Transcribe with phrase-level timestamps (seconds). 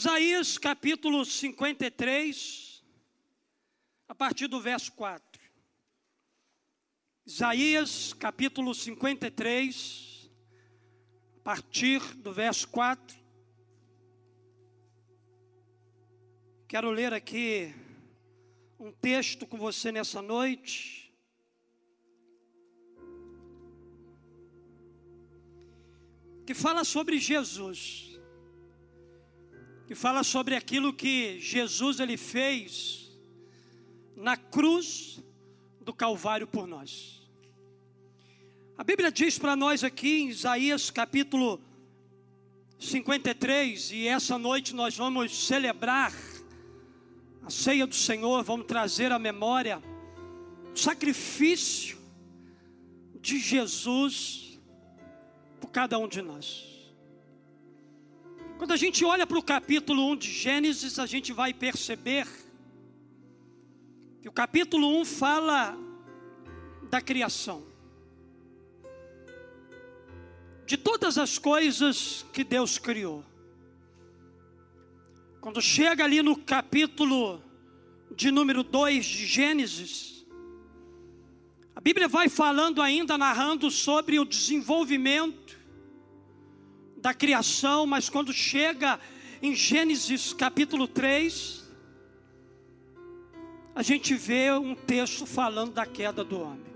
[0.00, 2.82] Isaías capítulo 53,
[4.08, 5.42] a partir do verso 4.
[7.26, 10.30] Isaías capítulo 53,
[11.36, 13.14] a partir do verso 4.
[16.66, 17.74] Quero ler aqui
[18.78, 21.12] um texto com você nessa noite.
[26.46, 28.09] Que fala sobre Jesus
[29.90, 33.10] que fala sobre aquilo que Jesus ele fez
[34.14, 35.20] na cruz
[35.80, 37.28] do Calvário por nós.
[38.78, 41.60] A Bíblia diz para nós aqui em Isaías capítulo
[42.78, 46.14] 53, e essa noite nós vamos celebrar
[47.42, 49.82] a ceia do Senhor, vamos trazer à memória
[50.72, 51.98] o sacrifício
[53.20, 54.56] de Jesus
[55.60, 56.79] por cada um de nós.
[58.60, 62.28] Quando a gente olha para o capítulo 1 de Gênesis, a gente vai perceber
[64.20, 65.78] que o capítulo 1 fala
[66.90, 67.64] da criação.
[70.66, 73.24] De todas as coisas que Deus criou.
[75.40, 77.42] Quando chega ali no capítulo
[78.14, 80.26] de número 2 de Gênesis,
[81.74, 85.59] a Bíblia vai falando ainda, narrando sobre o desenvolvimento
[87.00, 89.00] da criação, mas quando chega
[89.42, 91.68] em Gênesis capítulo 3,
[93.74, 96.70] a gente vê um texto falando da queda do homem.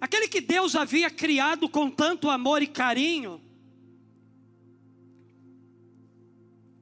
[0.00, 3.40] Aquele que Deus havia criado com tanto amor e carinho,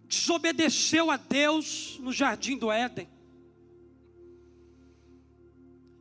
[0.06, 3.08] desobedeceu a Deus no jardim do Éden.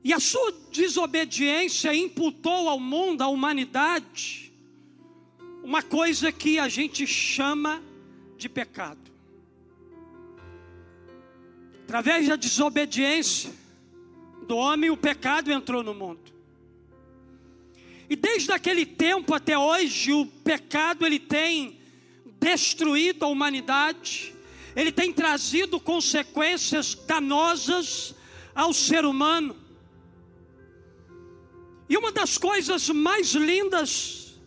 [0.04, 4.52] E a sua desobediência imputou ao mundo, à humanidade,
[5.64, 7.84] uma coisa que a gente chama
[8.38, 9.12] de pecado.
[11.84, 13.52] Através da desobediência
[14.48, 16.32] do homem, o pecado entrou no mundo.
[18.10, 21.80] E desde aquele tempo até hoje, o pecado ele tem
[22.40, 24.34] destruído a humanidade,
[24.76, 28.16] ele tem trazido consequências danosas
[28.56, 29.56] ao ser humano.
[31.92, 34.40] E uma das coisas mais lindas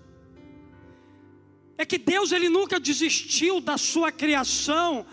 [1.77, 5.05] é que Deus ele nunca desistiu da sua criação,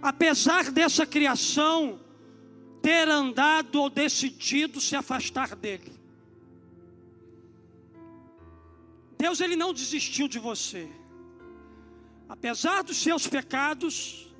[0.00, 2.00] apesar dessa criação
[2.80, 5.92] ter andado ou decidido se afastar dele.
[9.18, 10.88] Deus ele não desistiu de você.
[12.30, 14.32] Apesar dos seus pecados,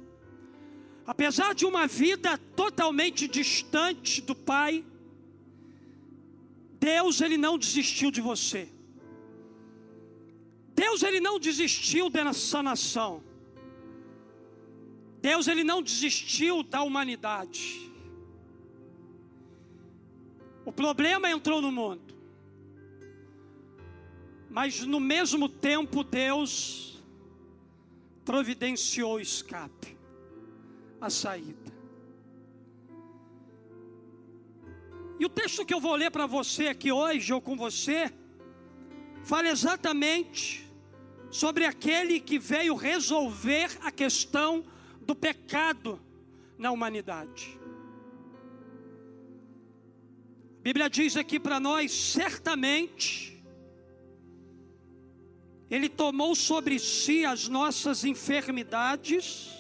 [1.07, 4.83] apesar de uma vida totalmente distante do Pai,
[6.83, 8.69] Deus ele não desistiu de você.
[10.75, 13.23] Deus ele não desistiu dessa nação.
[15.21, 17.89] Deus ele não desistiu da humanidade.
[20.65, 22.17] O problema entrou no mundo.
[24.51, 27.01] Mas no mesmo tempo Deus
[28.25, 29.97] providenciou o escape,
[31.01, 31.72] a saída.
[35.23, 38.13] E o texto que eu vou ler para você aqui hoje, ou com você,
[39.23, 40.69] fala exatamente
[41.31, 44.65] sobre aquele que veio resolver a questão
[45.03, 46.01] do pecado
[46.59, 47.57] na humanidade.
[50.59, 53.41] A Bíblia diz aqui para nós, certamente,
[55.71, 59.51] Ele tomou sobre si as nossas enfermidades,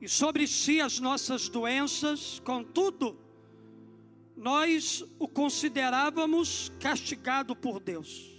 [0.00, 3.25] e sobre si as nossas doenças, contudo,
[4.36, 8.32] nós o considerávamos castigado por Deus.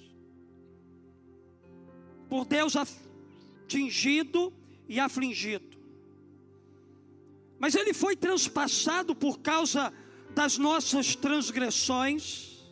[2.30, 4.54] Por Deus atingido
[4.88, 5.78] e afligido.
[7.58, 9.92] Mas ele foi transpassado por causa
[10.36, 12.64] das nossas transgressões,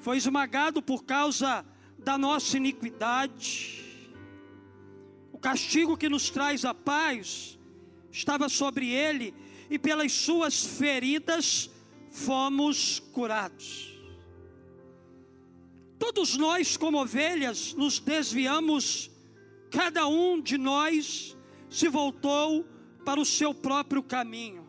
[0.00, 1.64] foi esmagado por causa
[1.98, 3.82] da nossa iniquidade.
[5.32, 7.58] O castigo que nos traz a paz
[8.12, 9.34] estava sobre ele,
[9.70, 11.70] e pelas suas feridas
[12.16, 13.94] fomos curados.
[15.98, 19.10] Todos nós, como ovelhas, nos desviamos,
[19.70, 21.36] cada um de nós
[21.68, 22.64] se voltou
[23.04, 24.66] para o seu próprio caminho.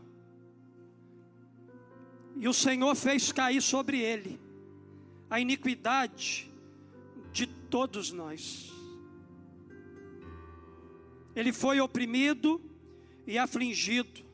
[2.35, 4.39] E o Senhor fez cair sobre ele
[5.29, 6.51] a iniquidade
[7.31, 8.73] de todos nós.
[11.33, 12.61] Ele foi oprimido
[13.25, 14.25] e afligido,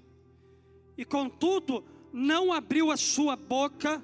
[0.98, 4.02] e contudo não abriu a sua boca,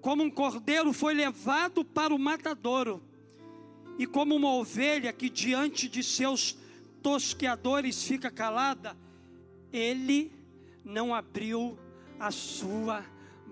[0.00, 3.02] como um cordeiro foi levado para o matadouro,
[3.98, 6.56] e como uma ovelha que diante de seus
[7.02, 8.96] tosqueadores fica calada,
[9.70, 10.32] ele
[10.82, 11.78] não abriu
[12.18, 13.04] a sua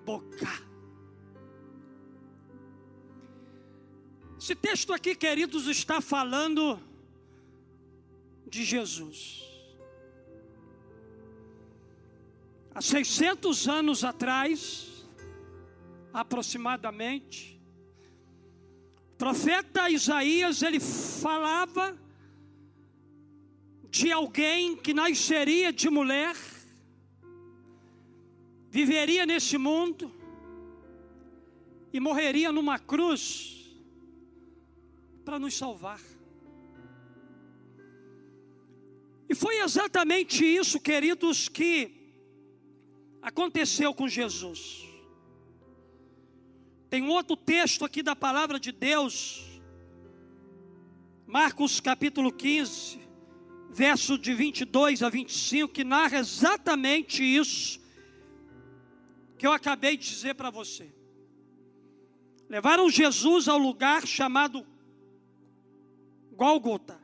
[0.06, 0.48] boca.
[4.40, 6.80] Esse texto aqui, queridos, está falando
[8.48, 9.50] de Jesus.
[12.75, 15.06] Há 600 anos atrás,
[16.12, 17.61] aproximadamente,
[19.12, 21.99] o profeta Isaías ele falava
[23.90, 26.37] de alguém que nasceria de mulher,
[28.70, 30.14] viveria nesse mundo
[31.93, 33.76] e morreria numa cruz
[35.25, 36.00] para nos salvar.
[39.28, 42.00] E foi exatamente isso, queridos, que
[43.22, 44.87] aconteceu com Jesus.
[46.88, 49.61] Tem um outro texto aqui da palavra de Deus,
[51.26, 52.99] Marcos capítulo 15,
[53.70, 57.81] verso de 22 a 25, que narra exatamente isso
[59.38, 60.93] que eu acabei de dizer para você.
[62.49, 64.67] Levaram Jesus ao lugar chamado
[66.32, 67.00] Gólgota,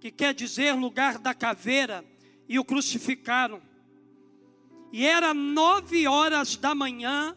[0.00, 2.04] que quer dizer lugar da caveira,
[2.48, 3.62] e o crucificaram.
[4.92, 7.34] E era nove horas da manhã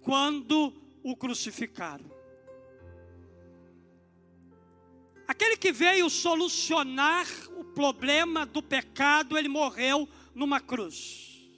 [0.00, 0.72] quando
[1.02, 2.10] o crucificaram.
[5.28, 7.26] Aquele que veio solucionar
[7.56, 11.50] o problema do pecado, ele morreu numa cruz.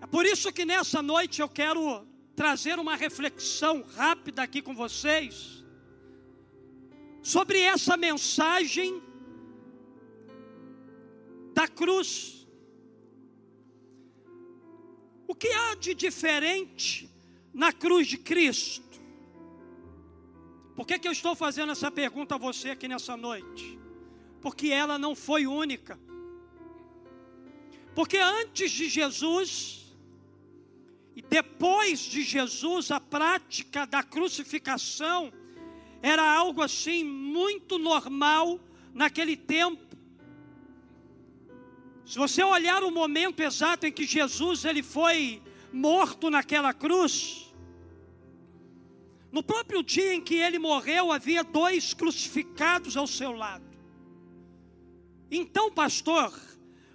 [0.00, 5.62] É por isso que nessa noite eu quero trazer uma reflexão rápida aqui com vocês
[7.22, 9.02] sobre essa mensagem
[11.52, 12.39] da cruz.
[15.30, 17.08] O que há de diferente
[17.54, 19.00] na cruz de Cristo?
[20.74, 23.78] Por que, que eu estou fazendo essa pergunta a você aqui nessa noite?
[24.40, 25.96] Porque ela não foi única.
[27.94, 29.94] Porque antes de Jesus
[31.14, 35.32] e depois de Jesus, a prática da crucificação
[36.02, 38.58] era algo assim muito normal
[38.92, 39.89] naquele tempo.
[42.10, 45.40] Se você olhar o momento exato em que Jesus ele foi
[45.72, 47.54] morto naquela cruz,
[49.30, 53.64] no próprio dia em que ele morreu, havia dois crucificados ao seu lado.
[55.30, 56.34] Então, pastor,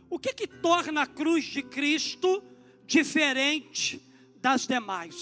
[0.09, 2.43] o que que torna a cruz de Cristo
[2.85, 4.01] diferente
[4.41, 5.15] das demais?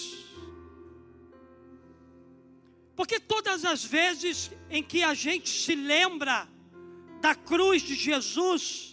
[2.95, 6.49] Porque todas as vezes em que a gente se lembra
[7.21, 8.92] da cruz de Jesus,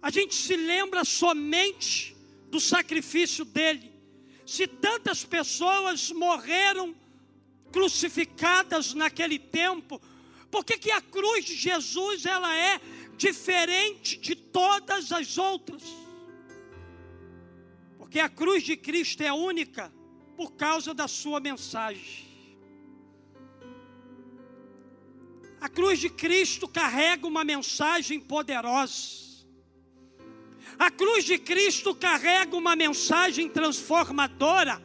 [0.00, 2.16] a gente se lembra somente
[2.50, 3.92] do sacrifício dele.
[4.46, 6.94] Se tantas pessoas morreram
[7.72, 10.00] crucificadas naquele tempo,
[10.50, 12.80] por que, que a cruz de Jesus ela é
[13.16, 15.82] diferente de todas as outras?
[17.98, 19.92] Porque a cruz de Cristo é única
[20.36, 22.26] por causa da sua mensagem.
[25.60, 29.27] A cruz de Cristo carrega uma mensagem poderosa.
[30.78, 34.80] A cruz de Cristo carrega uma mensagem transformadora.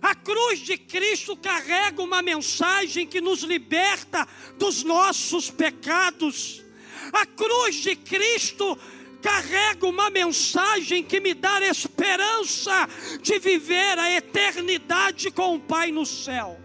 [0.00, 4.26] A cruz de Cristo carrega uma mensagem que nos liberta
[4.56, 6.64] dos nossos pecados.
[7.12, 8.78] A cruz de Cristo
[9.20, 12.88] carrega uma mensagem que me dá esperança
[13.20, 16.58] de viver a eternidade com o Pai no céu.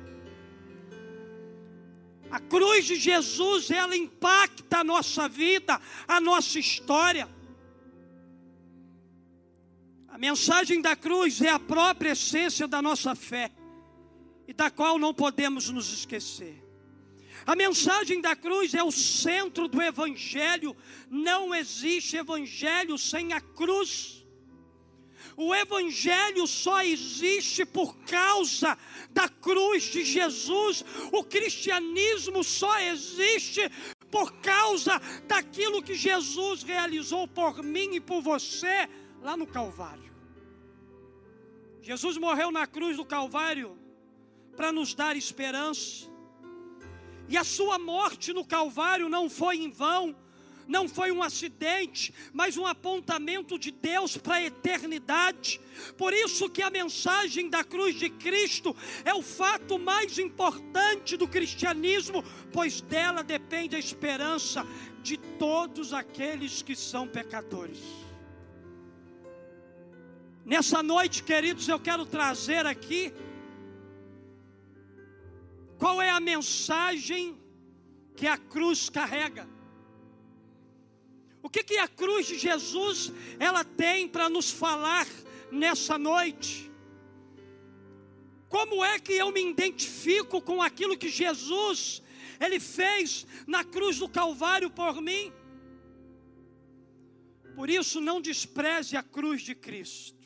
[2.32, 7.35] A cruz de Jesus, ela impacta a nossa vida, a nossa história.
[10.16, 13.52] A mensagem da cruz é a própria essência da nossa fé
[14.48, 16.64] e da qual não podemos nos esquecer.
[17.46, 20.74] A mensagem da cruz é o centro do Evangelho.
[21.10, 24.26] Não existe Evangelho sem a cruz.
[25.36, 28.78] O Evangelho só existe por causa
[29.12, 30.86] da cruz de Jesus.
[31.12, 33.70] O cristianismo só existe
[34.10, 38.88] por causa daquilo que Jesus realizou por mim e por você
[39.22, 40.14] lá no Calvário.
[41.82, 43.78] Jesus morreu na cruz do Calvário
[44.56, 46.10] para nos dar esperança.
[47.28, 50.16] E a sua morte no Calvário não foi em vão,
[50.68, 55.60] não foi um acidente, mas um apontamento de Deus para a eternidade.
[55.98, 61.28] Por isso que a mensagem da cruz de Cristo é o fato mais importante do
[61.28, 64.66] cristianismo, pois dela depende a esperança
[65.02, 68.05] de todos aqueles que são pecadores.
[70.46, 73.12] Nessa noite, queridos, eu quero trazer aqui
[75.80, 77.36] qual é a mensagem
[78.16, 79.50] que a cruz carrega.
[81.42, 85.08] O que, que a cruz de Jesus ela tem para nos falar
[85.52, 86.72] nessa noite?
[88.48, 92.04] Como é que eu me identifico com aquilo que Jesus
[92.40, 95.34] ele fez na cruz do Calvário por mim?
[97.56, 100.25] Por isso não despreze a cruz de Cristo.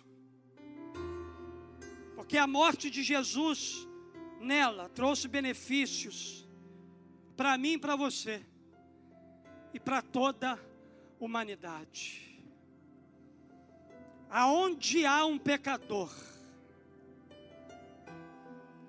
[2.29, 3.87] Porque a morte de Jesus
[4.39, 6.47] nela trouxe benefícios
[7.35, 8.45] para mim e para você
[9.73, 10.59] e para toda a
[11.19, 12.39] humanidade.
[14.29, 16.13] Aonde há um pecador,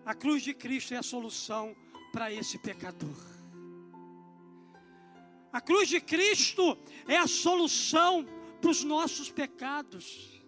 [0.04, 1.75] a cruz de Cristo é a solução
[2.12, 3.16] para esse pecador.
[5.50, 6.76] A cruz de Cristo
[7.09, 8.23] é a solução
[8.61, 10.39] para os nossos pecados.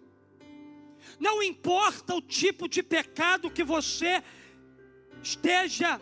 [1.19, 4.23] Não importa o tipo de pecado que você
[5.21, 6.01] esteja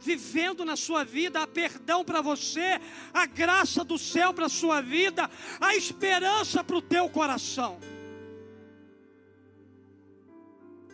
[0.00, 2.80] vivendo na sua vida, há perdão para você,
[3.12, 5.30] a graça do céu para a sua vida,
[5.60, 7.80] a esperança para o teu coração.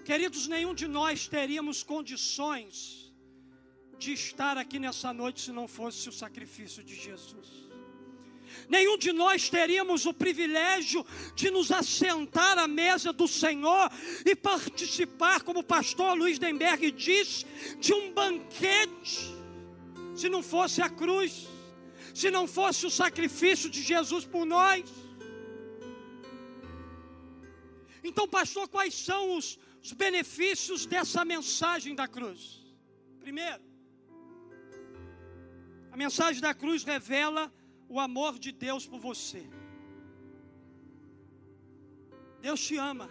[0.04, 3.12] Queridos, nenhum de nós teríamos condições
[3.98, 7.69] de estar aqui nessa noite se não fosse o sacrifício de Jesus.
[8.69, 11.04] Nenhum de nós teríamos o privilégio
[11.35, 13.90] de nos assentar à mesa do Senhor
[14.25, 17.45] e participar, como o pastor Luiz Denberg diz,
[17.78, 19.35] de um banquete,
[20.14, 21.49] se não fosse a cruz,
[22.14, 24.85] se não fosse o sacrifício de Jesus por nós.
[28.02, 32.64] Então, pastor, quais são os, os benefícios dessa mensagem da cruz?
[33.21, 33.62] Primeiro,
[35.92, 37.52] a mensagem da cruz revela
[37.90, 39.44] o amor de Deus por você.
[42.40, 43.11] Deus te ama.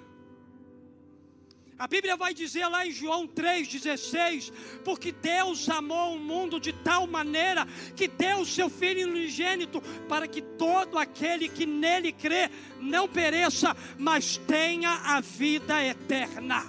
[1.77, 7.05] A Bíblia vai dizer lá em João 3,16: Porque Deus amou o mundo de tal
[7.05, 13.07] maneira que deu o seu Filho unigênito, para que todo aquele que nele crê não
[13.07, 16.65] pereça, mas tenha a vida eterna.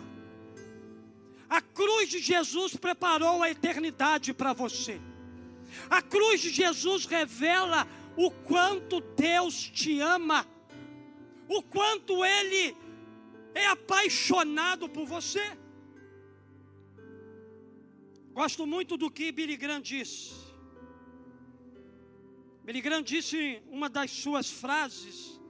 [1.48, 5.00] A cruz de Jesus preparou a eternidade para você.
[5.88, 7.86] A cruz de Jesus revela
[8.16, 10.46] o quanto Deus te ama,
[11.48, 12.76] o quanto Ele
[13.54, 15.56] é apaixonado por você.
[18.32, 20.32] Gosto muito do que Billy Graham disse.
[22.64, 25.40] Billy Graham disse uma das suas frases.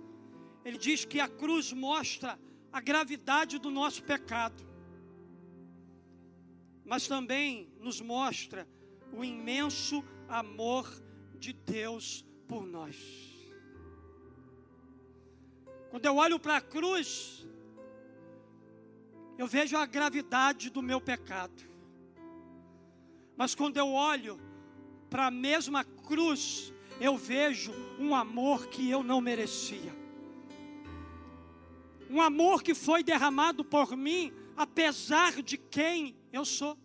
[0.65, 2.39] Ele diz que a cruz mostra
[2.73, 4.63] a gravidade do nosso pecado,
[6.85, 8.67] mas também nos mostra
[9.13, 10.89] o imenso amor
[11.39, 12.97] de Deus por nós.
[15.89, 17.47] Quando eu olho para a cruz,
[19.39, 21.63] eu vejo a gravidade do meu pecado.
[23.37, 24.41] Mas quando eu olho
[25.09, 29.95] para a mesma cruz, eu vejo um amor que eu não merecia.
[32.11, 36.77] Um amor que foi derramado por mim, apesar de quem eu sou.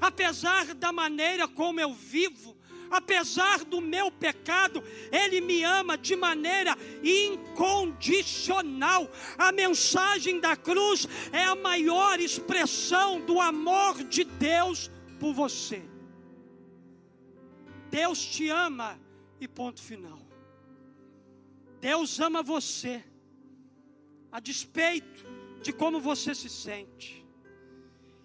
[0.00, 2.55] Apesar da maneira como eu vivo,
[2.90, 9.10] apesar do meu pecado, Ele me ama de maneira incondicional.
[9.38, 15.82] A mensagem da cruz é a maior expressão do amor de Deus por você.
[17.90, 18.98] Deus te ama
[19.40, 20.20] e ponto final.
[21.80, 23.04] Deus ama você,
[24.32, 25.24] a despeito
[25.62, 27.24] de como você se sente.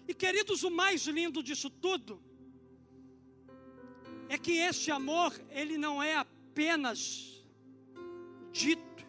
[0.08, 2.20] E queridos, o mais lindo disso tudo
[4.32, 7.44] é que este amor, ele não é apenas
[8.50, 9.06] dito,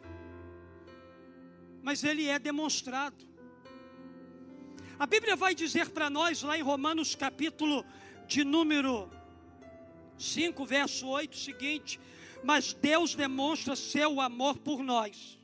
[1.82, 3.26] mas ele é demonstrado.
[5.00, 7.86] A Bíblia vai dizer para nós lá em Romanos capítulo
[8.28, 9.10] de número
[10.18, 12.02] 5, verso 8, o seguinte:
[12.44, 15.40] Mas Deus demonstra seu amor por nós.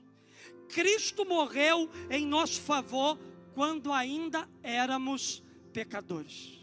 [0.68, 3.18] Cristo morreu em nosso favor
[3.54, 6.59] quando ainda éramos pecadores.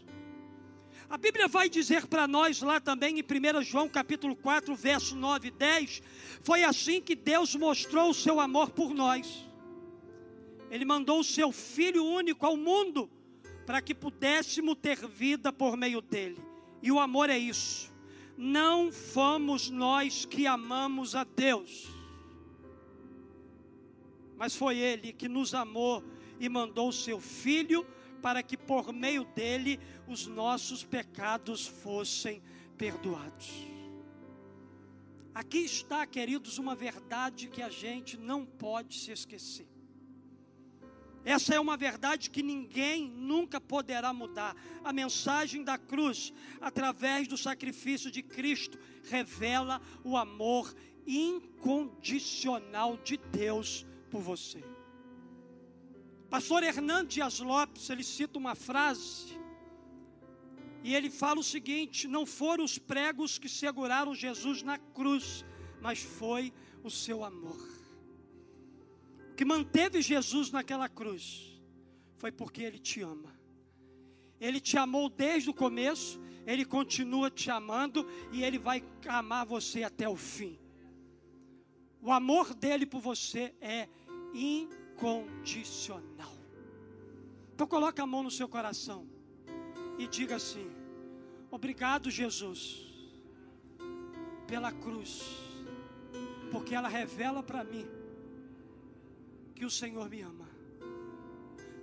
[1.09, 5.47] A Bíblia vai dizer para nós lá também em 1 João capítulo 4, verso 9
[5.47, 6.01] e 10,
[6.43, 9.47] foi assim que Deus mostrou o seu amor por nós.
[10.69, 13.09] Ele mandou o seu filho único ao mundo
[13.65, 16.41] para que pudéssemos ter vida por meio dele.
[16.83, 17.89] E o amor é isso.
[18.37, 21.87] Não fomos nós que amamos a Deus,
[24.35, 26.03] mas foi ele que nos amou
[26.37, 27.85] e mandou o seu filho
[28.21, 32.41] para que por meio dele os nossos pecados fossem
[32.77, 33.67] perdoados.
[35.33, 39.67] Aqui está, queridos, uma verdade que a gente não pode se esquecer.
[41.23, 44.55] Essa é uma verdade que ninguém nunca poderá mudar.
[44.83, 50.73] A mensagem da cruz, através do sacrifício de Cristo, revela o amor
[51.05, 54.63] incondicional de Deus por você.
[56.29, 59.37] Pastor Hernando Dias Lopes, ele cita uma frase,
[60.83, 65.45] e ele fala o seguinte: não foram os pregos que seguraram Jesus na cruz,
[65.81, 66.53] mas foi
[66.83, 67.77] o seu amor
[69.37, 71.61] que manteve Jesus naquela cruz
[72.15, 73.31] foi porque Ele te ama.
[74.41, 79.83] Ele te amou desde o começo, Ele continua te amando e Ele vai amar você
[79.83, 80.57] até o fim.
[82.01, 83.87] O amor dele por você é
[84.97, 86.35] incondicional.
[87.53, 89.07] Então coloque a mão no seu coração
[89.97, 90.69] e diga assim:
[91.51, 92.83] Obrigado, Jesus,
[94.47, 95.23] pela cruz,
[96.51, 97.87] porque ela revela para mim
[99.55, 100.47] que o Senhor me ama.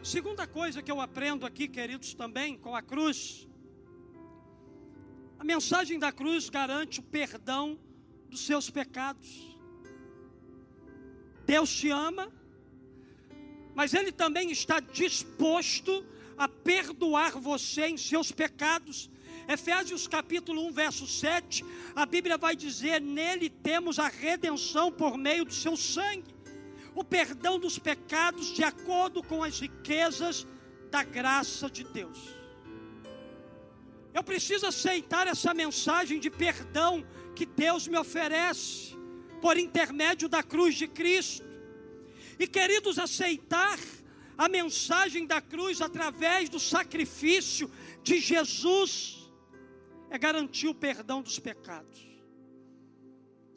[0.03, 3.49] Segunda coisa que eu aprendo aqui, queridos, também com a cruz.
[5.39, 7.79] A mensagem da cruz garante o perdão
[8.29, 9.57] dos seus pecados.
[11.47, 12.31] Deus te ama,
[13.75, 16.05] mas Ele também está disposto
[16.37, 19.11] a perdoar você em seus pecados.
[19.49, 21.65] Efésios capítulo 1, verso 7,
[21.95, 26.35] a Bíblia vai dizer: Nele temos a redenção por meio do seu sangue
[26.95, 30.47] o perdão dos pecados de acordo com as riquezas
[30.91, 32.19] da graça de Deus.
[34.13, 37.05] Eu preciso aceitar essa mensagem de perdão
[37.35, 38.95] que Deus me oferece
[39.43, 41.45] por intermédio da cruz de Cristo.
[42.39, 43.79] E queridos, aceitar
[44.37, 47.71] a mensagem da cruz através do sacrifício
[48.03, 49.31] de Jesus
[50.11, 52.07] é garantir o perdão dos pecados.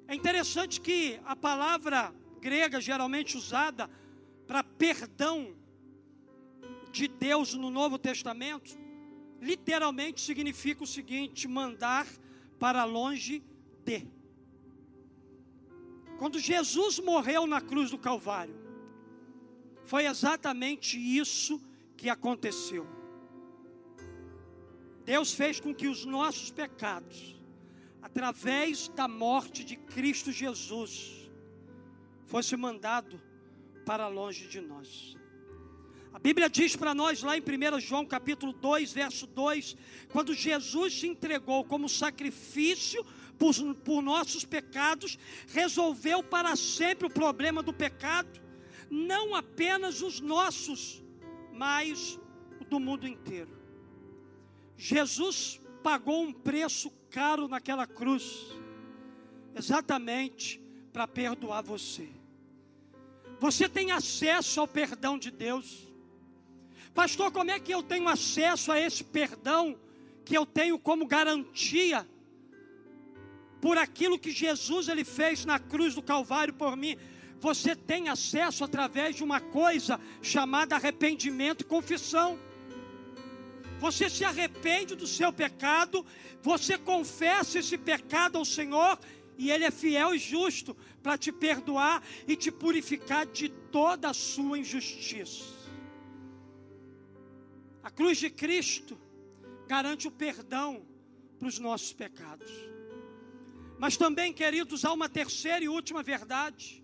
[0.08, 3.90] É interessante que a palavra grega geralmente usada
[4.48, 5.56] para perdão
[6.92, 8.78] de Deus no Novo Testamento,
[9.42, 12.08] literalmente significa o seguinte: mandar
[12.58, 13.44] para longe
[13.84, 14.08] de.
[16.18, 18.67] Quando Jesus morreu na cruz do Calvário,
[19.88, 21.62] foi exatamente isso
[21.96, 22.86] que aconteceu.
[25.06, 27.40] Deus fez com que os nossos pecados,
[28.02, 31.32] através da morte de Cristo Jesus,
[32.26, 33.22] fosse mandado
[33.86, 35.16] para longe de nós.
[36.12, 39.78] A Bíblia diz para nós lá em 1 João capítulo 2, verso 2,
[40.10, 43.06] quando Jesus se entregou como sacrifício
[43.38, 48.47] por, por nossos pecados, resolveu para sempre o problema do pecado,
[48.90, 51.04] não apenas os nossos,
[51.52, 52.20] mas
[52.60, 53.58] o do mundo inteiro.
[54.78, 58.48] Jesus pagou um preço caro naquela cruz,
[59.56, 60.62] exatamente
[60.94, 62.10] para perdoar você.
[63.40, 65.88] Você tem acesso ao perdão de Deus.
[66.94, 69.80] Pastor, como é que eu tenho acesso a esse perdão
[70.26, 72.08] que eu tenho como garantia
[73.62, 76.98] por aquilo que Jesus ele fez na cruz do Calvário por mim?
[77.40, 82.40] Você tem acesso através de uma coisa chamada arrependimento e confissão.
[83.80, 86.04] Você se arrepende do seu pecado,
[86.42, 89.00] você confessa esse pecado ao Senhor
[89.38, 94.14] e Ele é fiel e justo para te perdoar e te purificar de toda a
[94.14, 95.46] sua injustiça.
[97.84, 98.98] A cruz de Cristo
[99.68, 100.86] garante o perdão
[101.38, 102.52] para os nossos pecados.
[103.78, 106.84] Mas também, queridos, há uma terceira e última verdade.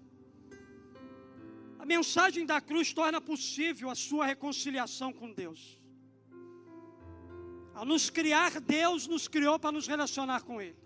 [1.83, 5.77] A mensagem da cruz torna possível a sua reconciliação com Deus.
[7.73, 10.77] Ao nos criar, Deus nos criou para nos relacionar com Ele.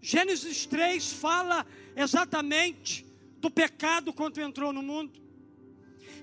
[0.00, 3.04] Gênesis 3 fala exatamente
[3.36, 5.20] do pecado quando entrou no mundo.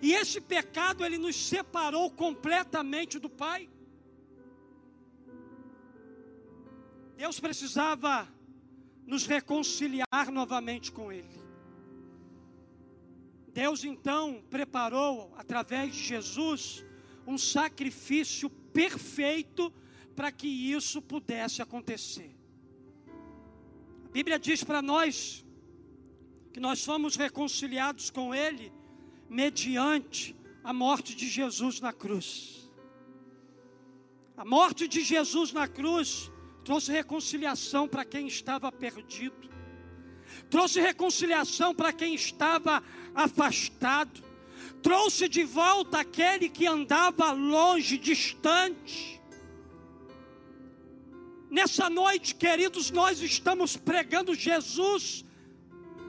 [0.02, 3.70] E esse pecado ele nos separou completamente do Pai.
[7.16, 8.28] Deus precisava
[9.06, 11.39] nos reconciliar novamente com Ele.
[13.60, 16.86] Deus então preparou, através de Jesus,
[17.28, 19.70] um sacrifício perfeito
[20.16, 22.34] para que isso pudesse acontecer.
[24.06, 25.46] A Bíblia diz para nós
[26.54, 28.72] que nós somos reconciliados com Ele
[29.30, 32.72] mediante a morte de Jesus na cruz.
[34.38, 36.32] A morte de Jesus na cruz
[36.64, 39.50] trouxe reconciliação para quem estava perdido,
[40.50, 42.84] trouxe reconciliação para quem estava
[43.14, 44.24] afastado,
[44.82, 49.22] trouxe de volta aquele que andava longe, distante.
[51.50, 55.26] Nessa noite, queridos, nós estamos pregando Jesus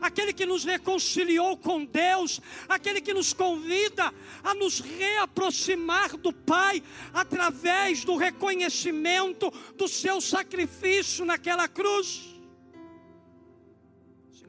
[0.00, 6.82] aquele que nos reconciliou com Deus, aquele que nos convida a nos reaproximar do Pai
[7.12, 12.39] através do reconhecimento do seu sacrifício naquela cruz.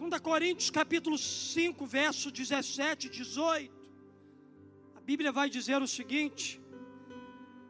[0.09, 3.71] 2 Coríntios capítulo 5, verso 17 e 18.
[4.95, 6.59] A Bíblia vai dizer o seguinte: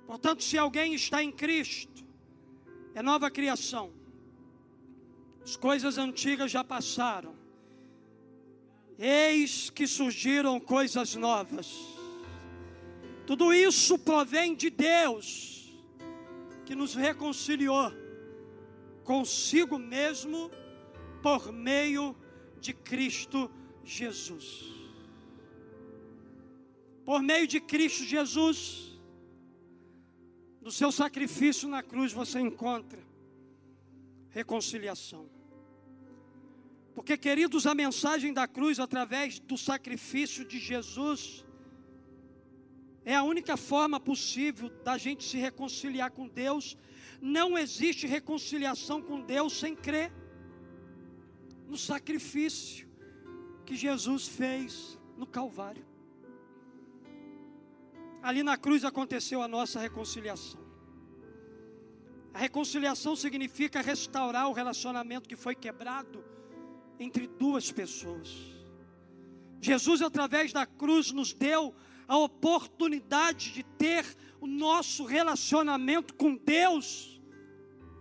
[0.07, 2.05] Portanto, se alguém está em Cristo,
[2.95, 3.91] é nova criação.
[5.43, 7.35] As coisas antigas já passaram.
[8.97, 11.67] Eis que surgiram coisas novas.
[13.27, 15.73] Tudo isso provém de Deus,
[16.65, 17.91] que nos reconciliou
[19.03, 20.49] consigo mesmo
[21.21, 22.15] por meio
[22.61, 23.51] de Cristo
[23.83, 24.45] Jesus.
[27.03, 28.99] Por meio de Cristo Jesus,
[30.61, 33.01] do seu sacrifício na cruz, você encontra
[34.29, 35.27] reconciliação.
[36.93, 41.43] Porque, queridos, a mensagem da cruz, através do sacrifício de Jesus,
[43.03, 46.77] é a única forma possível da gente se reconciliar com Deus.
[47.19, 50.13] Não existe reconciliação com Deus sem crer
[51.71, 52.85] no sacrifício
[53.65, 55.85] que Jesus fez no Calvário.
[58.21, 60.59] Ali na cruz aconteceu a nossa reconciliação.
[62.33, 66.21] A reconciliação significa restaurar o relacionamento que foi quebrado
[66.99, 68.27] entre duas pessoas.
[69.61, 71.73] Jesus, através da cruz, nos deu
[72.05, 74.05] a oportunidade de ter
[74.41, 77.21] o nosso relacionamento com Deus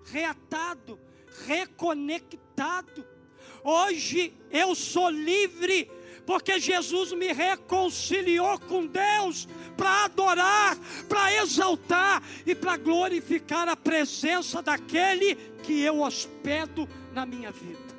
[0.06, 0.98] reatado,
[1.46, 3.19] reconectado.
[3.62, 5.90] Hoje eu sou livre,
[6.26, 10.76] porque Jesus me reconciliou com Deus para adorar,
[11.09, 17.90] para exaltar e para glorificar a presença daquele que eu hospedo na minha vida.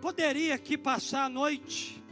[0.00, 2.02] Poderia aqui passar a noite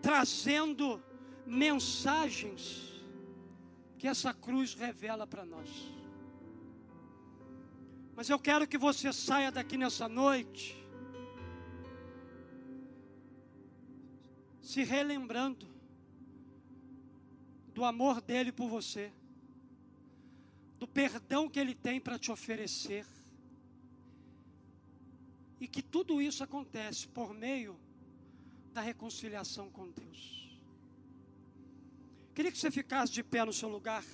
[0.00, 1.02] trazendo
[1.46, 2.92] mensagens
[3.98, 5.68] que essa cruz revela para nós.
[8.14, 10.76] Mas eu quero que você saia daqui nessa noite
[14.60, 15.66] se relembrando
[17.74, 19.12] do amor dele por você,
[20.78, 23.06] do perdão que ele tem para te oferecer,
[25.60, 27.78] e que tudo isso acontece por meio
[28.72, 30.58] da reconciliação com Deus.
[32.34, 34.04] Queria que você ficasse de pé no seu lugar.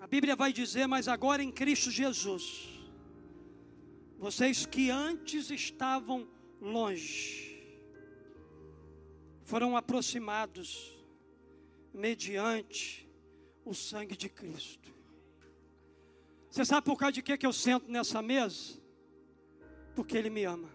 [0.00, 2.68] A Bíblia vai dizer, mas agora em Cristo Jesus,
[4.18, 6.26] vocês que antes estavam
[6.58, 7.62] longe,
[9.44, 10.96] foram aproximados
[11.92, 13.06] mediante
[13.62, 14.90] o sangue de Cristo.
[16.50, 18.80] Você sabe por causa de que, que eu sento nessa mesa?
[19.94, 20.70] Porque Ele me ama.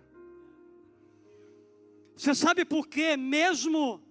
[2.16, 4.02] Você sabe por que, mesmo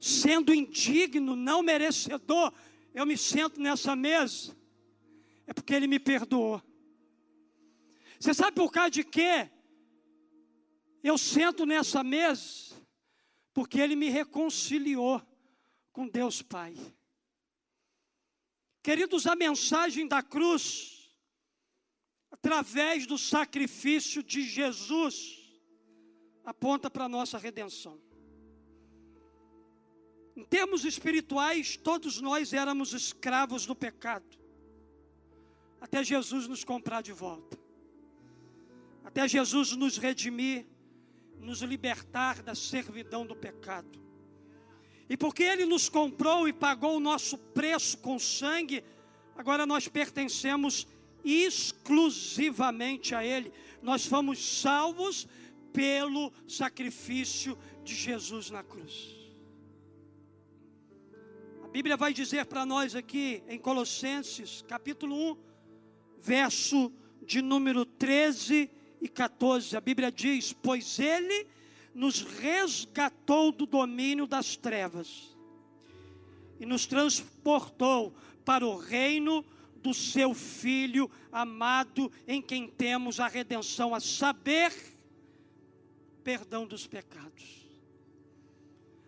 [0.00, 2.52] sendo indigno, não merecedor,
[2.92, 4.63] eu me sento nessa mesa?
[5.46, 6.62] É porque Ele me perdoou.
[8.18, 9.50] Você sabe por causa de quê?
[11.02, 12.74] Eu sento nessa mesa
[13.52, 15.20] porque Ele me reconciliou
[15.92, 16.74] com Deus Pai.
[18.82, 21.14] Queridos, a mensagem da cruz,
[22.30, 25.38] através do sacrifício de Jesus,
[26.44, 28.00] aponta para a nossa redenção.
[30.36, 34.43] Em termos espirituais, todos nós éramos escravos do pecado
[35.84, 37.58] até Jesus nos comprar de volta,
[39.04, 40.64] até Jesus nos redimir,
[41.38, 44.00] nos libertar da servidão do pecado.
[45.10, 48.82] E porque Ele nos comprou e pagou o nosso preço com sangue,
[49.36, 50.86] agora nós pertencemos
[51.22, 53.52] exclusivamente a Ele.
[53.82, 55.28] Nós fomos salvos
[55.70, 59.14] pelo sacrifício de Jesus na cruz.
[61.62, 65.53] A Bíblia vai dizer para nós aqui em Colossenses, capítulo 1,
[66.24, 66.90] verso
[67.22, 69.76] de número 13 e 14.
[69.76, 71.46] A Bíblia diz: Pois Ele
[71.94, 75.36] nos resgatou do domínio das trevas
[76.58, 79.44] e nos transportou para o reino
[79.76, 84.72] do seu Filho amado, em quem temos a redenção, a saber,
[86.22, 87.63] perdão dos pecados.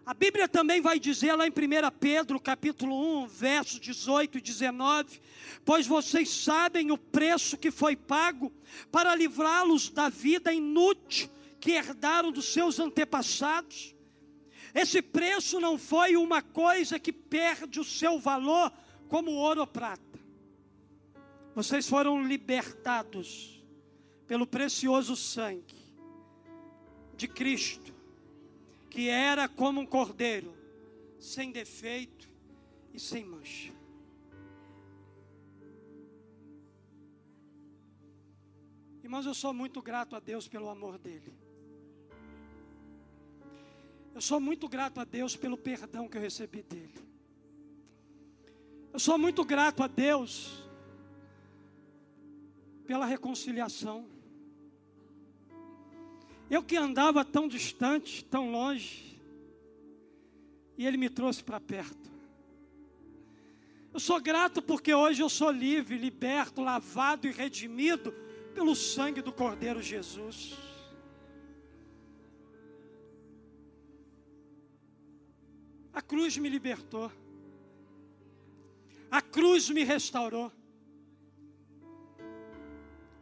[0.06, 1.52] A Bíblia também vai dizer lá em 1
[1.98, 5.20] Pedro, capítulo 1, versos 18 e 19:
[5.64, 8.52] Pois vocês sabem o preço que foi pago
[8.92, 13.96] para livrá-los da vida inútil que herdaram dos seus antepassados.
[14.72, 18.72] Esse preço não foi uma coisa que perde o seu valor,
[19.08, 20.20] como ouro ou prata.
[21.52, 23.60] Vocês foram libertados
[24.28, 25.74] pelo precioso sangue
[27.16, 27.85] de Cristo,
[28.96, 30.56] que era como um cordeiro,
[31.20, 32.30] sem defeito
[32.94, 33.70] e sem mancha.
[39.02, 41.34] Irmãos, eu sou muito grato a Deus pelo amor dEle.
[44.14, 47.06] Eu sou muito grato a Deus pelo perdão que eu recebi dEle.
[48.94, 50.66] Eu sou muito grato a Deus
[52.86, 54.15] pela reconciliação.
[56.48, 59.20] Eu que andava tão distante, tão longe,
[60.78, 62.06] e Ele me trouxe para perto.
[63.92, 68.12] Eu sou grato porque hoje eu sou livre, liberto, lavado e redimido
[68.54, 70.54] pelo sangue do Cordeiro Jesus.
[75.92, 77.10] A cruz me libertou,
[79.10, 80.52] a cruz me restaurou.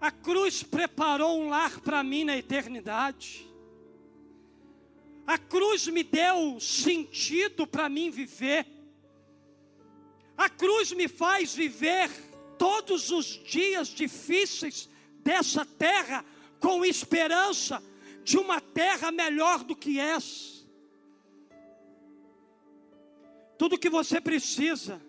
[0.04, 3.50] A cruz preparou um lar para mim na eternidade.
[5.26, 8.66] A cruz me deu sentido para mim viver.
[10.36, 12.10] A cruz me faz viver
[12.58, 14.90] todos os dias difíceis
[15.20, 16.22] dessa terra
[16.60, 17.82] com esperança
[18.22, 20.66] de uma terra melhor do que essa.
[23.56, 25.00] Tudo que você precisa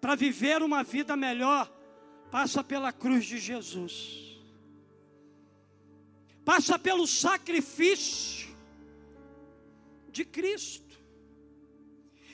[0.00, 1.73] para viver uma vida melhor
[2.30, 4.38] passa pela cruz de Jesus,
[6.44, 8.54] passa pelo sacrifício
[10.10, 10.84] de Cristo.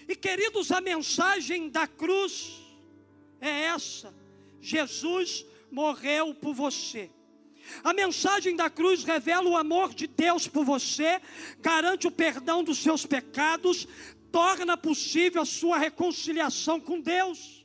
[0.08, 2.60] E queridos, a mensagem da cruz
[3.40, 4.14] é essa:
[4.60, 7.10] Jesus morreu por você.
[7.84, 11.20] A mensagem da cruz revela o amor de Deus por você,
[11.60, 13.86] garante o perdão dos seus pecados,
[14.32, 17.59] torna possível a sua reconciliação com Deus.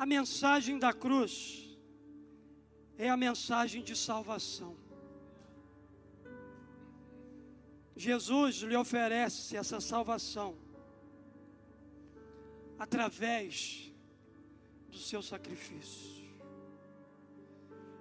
[0.00, 1.78] A mensagem da cruz
[2.96, 4.74] é a mensagem de salvação.
[7.94, 10.56] Jesus lhe oferece essa salvação
[12.78, 13.92] através
[14.88, 16.24] do seu sacrifício.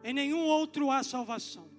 [0.01, 1.69] Em nenhum outro há salvação,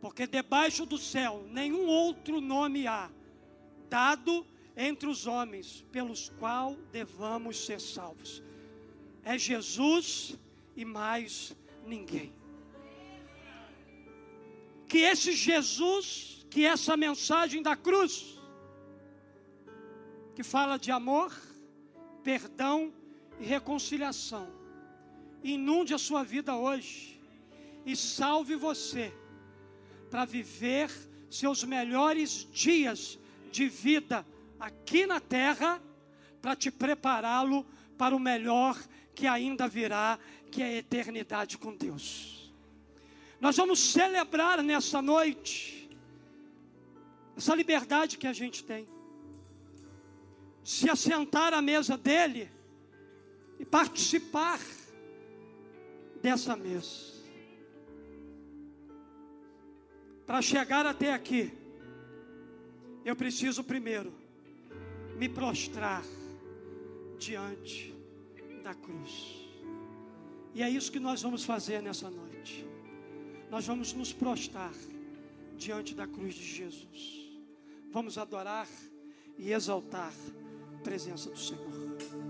[0.00, 3.10] porque debaixo do céu nenhum outro nome há
[3.90, 4.46] dado
[4.76, 8.45] entre os homens pelos qual devamos ser salvos
[9.26, 10.38] é Jesus
[10.76, 11.52] e mais
[11.84, 12.32] ninguém.
[14.86, 18.40] Que esse Jesus, que essa mensagem da cruz,
[20.32, 21.36] que fala de amor,
[22.22, 22.94] perdão
[23.40, 24.48] e reconciliação,
[25.42, 27.20] inunde a sua vida hoje
[27.84, 29.12] e salve você
[30.08, 30.88] para viver
[31.28, 33.18] seus melhores dias
[33.50, 34.24] de vida
[34.60, 35.82] aqui na terra,
[36.40, 37.66] para te prepará-lo
[37.98, 38.78] para o melhor
[39.16, 40.18] que ainda virá,
[40.52, 42.52] que é a eternidade com Deus.
[43.40, 45.88] Nós vamos celebrar nessa noite
[47.34, 48.86] essa liberdade que a gente tem.
[50.62, 52.50] Se assentar à mesa dele
[53.58, 54.60] e participar
[56.20, 57.16] dessa mesa.
[60.26, 61.52] Para chegar até aqui,
[63.04, 64.12] eu preciso primeiro
[65.16, 66.04] me prostrar
[67.18, 67.95] diante
[68.66, 69.46] da cruz.
[70.52, 72.66] E é isso que nós vamos fazer nessa noite.
[73.48, 74.74] Nós vamos nos prostrar
[75.56, 77.30] diante da cruz de Jesus.
[77.92, 78.68] Vamos adorar
[79.38, 80.12] e exaltar
[80.74, 82.25] a presença do Senhor.